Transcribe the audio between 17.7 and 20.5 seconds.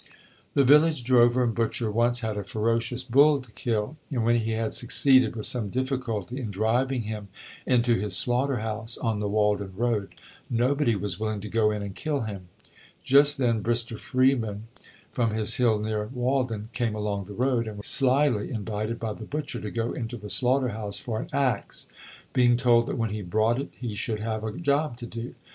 was slyly invited by the butcher to go into the